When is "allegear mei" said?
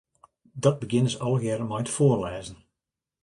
1.25-1.81